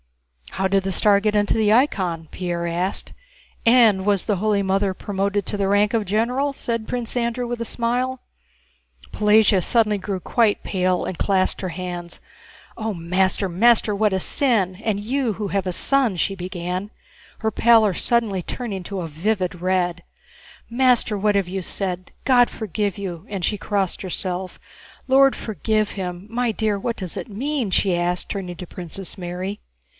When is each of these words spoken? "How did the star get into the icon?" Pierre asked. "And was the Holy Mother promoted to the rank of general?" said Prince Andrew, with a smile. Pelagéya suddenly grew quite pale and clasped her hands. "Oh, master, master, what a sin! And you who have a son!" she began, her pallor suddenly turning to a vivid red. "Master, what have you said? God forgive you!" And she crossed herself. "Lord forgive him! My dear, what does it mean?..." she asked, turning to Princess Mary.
"How 0.53 0.67
did 0.67 0.83
the 0.83 0.91
star 0.91 1.19
get 1.21 1.35
into 1.35 1.53
the 1.53 1.71
icon?" 1.71 2.27
Pierre 2.31 2.67
asked. 2.67 3.13
"And 3.65 4.03
was 4.05 4.25
the 4.25 4.37
Holy 4.37 4.61
Mother 4.61 4.93
promoted 4.93 5.45
to 5.45 5.55
the 5.57 5.67
rank 5.69 5.93
of 5.93 6.05
general?" 6.05 6.51
said 6.53 6.87
Prince 6.89 7.15
Andrew, 7.15 7.47
with 7.47 7.61
a 7.61 7.65
smile. 7.65 8.19
Pelagéya 9.13 9.63
suddenly 9.63 9.97
grew 9.99 10.19
quite 10.19 10.63
pale 10.63 11.05
and 11.05 11.17
clasped 11.17 11.61
her 11.61 11.69
hands. 11.69 12.19
"Oh, 12.75 12.93
master, 12.95 13.47
master, 13.47 13.95
what 13.95 14.11
a 14.11 14.19
sin! 14.19 14.75
And 14.83 14.99
you 14.99 15.33
who 15.33 15.49
have 15.49 15.67
a 15.67 15.71
son!" 15.71 16.17
she 16.17 16.35
began, 16.35 16.89
her 17.39 17.51
pallor 17.51 17.93
suddenly 17.93 18.41
turning 18.41 18.83
to 18.83 19.01
a 19.01 19.07
vivid 19.07 19.61
red. 19.61 20.03
"Master, 20.69 21.17
what 21.17 21.35
have 21.35 21.47
you 21.47 21.61
said? 21.61 22.11
God 22.25 22.49
forgive 22.49 22.97
you!" 22.97 23.25
And 23.29 23.45
she 23.45 23.57
crossed 23.57 24.01
herself. 24.01 24.59
"Lord 25.07 25.35
forgive 25.35 25.91
him! 25.91 26.25
My 26.29 26.51
dear, 26.51 26.77
what 26.77 26.97
does 26.97 27.15
it 27.15 27.29
mean?..." 27.29 27.69
she 27.69 27.95
asked, 27.95 28.29
turning 28.29 28.57
to 28.57 28.67
Princess 28.67 29.17
Mary. 29.17 29.59